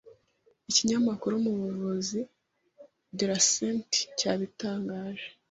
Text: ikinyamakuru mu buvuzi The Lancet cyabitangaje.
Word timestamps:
ikinyamakuru 0.69 1.33
mu 1.45 1.51
buvuzi 1.59 2.19
The 3.17 3.25
Lancet 3.29 3.89
cyabitangaje. 4.17 5.27